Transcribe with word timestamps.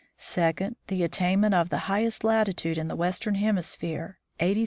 Second: 0.17 0.77
The 0.87 1.03
attainment 1.03 1.53
of 1.53 1.69
the 1.69 1.77
highest 1.85 2.23
latitude 2.23 2.79
in 2.79 2.87
the 2.87 2.95
Western 2.95 3.35
Hemisphere, 3.35 4.17
83 4.39 4.49
50' 4.49 4.55
north. 4.55 4.57